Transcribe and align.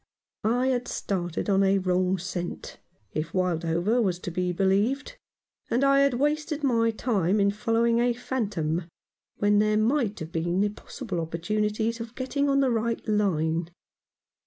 I 0.49 0.69
had 0.69 0.87
started 0.87 1.47
on 1.47 1.61
a 1.61 1.77
wrong 1.77 2.17
scent— 2.17 2.79
if 3.11 3.33
Wildover 3.35 4.01
was 4.01 4.17
to 4.21 4.31
be 4.31 4.51
believed— 4.51 5.15
and 5.69 5.83
I 5.83 5.99
had 5.99 6.15
wasted 6.15 6.63
my 6.63 6.89
time 6.89 7.39
in 7.39 7.51
follow 7.51 7.85
ing 7.85 7.99
a 7.99 8.11
phantom, 8.11 8.89
when 9.37 9.59
there 9.59 9.77
might 9.77 10.17
have 10.17 10.31
been 10.31 10.67
possible 10.73 11.19
opportunities 11.19 11.99
of 11.99 12.15
getting 12.15 12.49
on 12.49 12.61
the 12.61 12.71
right 12.71 13.07
line. 13.07 13.69